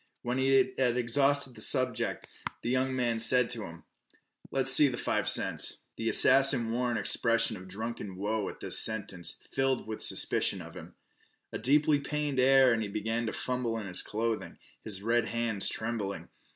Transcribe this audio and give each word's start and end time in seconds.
When 0.23 0.39
he 0.39 0.73
had 0.79 0.97
exhausted 0.97 1.53
the 1.53 1.61
subject, 1.61 2.25
the 2.63 2.71
young 2.71 2.95
man 2.95 3.19
said 3.19 3.51
to 3.51 3.65
him: 3.67 3.83
"Let's 4.49 4.71
see 4.73 4.89
th' 4.91 4.99
five 4.99 5.29
cents." 5.29 5.83
The 5.95 6.09
assassin 6.09 6.71
wore 6.71 6.89
an 6.89 6.97
expression 6.97 7.55
of 7.55 7.67
drunken 7.67 8.15
woe 8.15 8.49
at 8.49 8.61
this 8.61 8.79
sentence, 8.79 9.43
filled 9.53 9.85
with 9.85 10.01
suspicion 10.01 10.59
of 10.59 10.73
him. 10.73 10.95
With 11.51 11.61
a 11.61 11.63
deeply 11.63 11.99
pained 11.99 12.39
air 12.39 12.75
he 12.79 12.87
began 12.87 13.27
to 13.27 13.31
fumble 13.31 13.77
in 13.77 13.85
his 13.85 14.01
clothing, 14.01 14.57
his 14.83 15.03
red 15.03 15.27
hands 15.27 15.69
trembling. 15.69 16.29